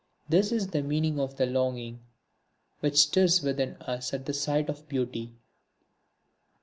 This 0.27 0.51
is 0.51 0.69
the 0.69 0.81
meaning 0.81 1.19
of 1.19 1.37
the 1.37 1.45
longing 1.45 1.99
which 2.79 2.97
stirs 2.97 3.43
within 3.43 3.75
us 3.83 4.15
at 4.15 4.25
the 4.25 4.33
sight 4.33 4.67
of 4.67 4.89
Beauty. 4.89 5.35